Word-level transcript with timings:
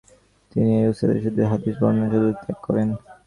তিনি 0.51 0.69
এই 0.79 0.89
উস্তাদের 0.91 1.17
সূত্রে 1.23 1.43
হাদিস 1.51 1.75
বর্ণনা 1.81 2.05
সম্পূর্ণরূপে 2.05 2.39
ত্যাগ 2.41 2.57
করেন’’। 2.65 2.89